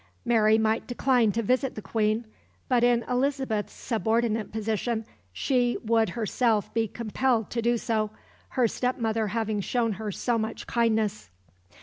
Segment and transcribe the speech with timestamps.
[0.25, 2.25] Mary might decline to visit the Queen,
[2.67, 8.09] but in Elizabeth's subordinate position she would herself be compelled to do so,
[8.57, 11.29] her step mother having shown her so much kindness.